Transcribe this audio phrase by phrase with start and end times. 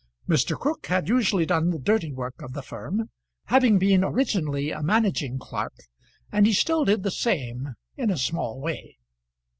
[0.27, 0.57] Mr.
[0.59, 3.11] Crook had usually done the dirty work of the firm,
[3.45, 5.77] having been originally a managing clerk;
[6.31, 8.97] and he still did the same in a small way.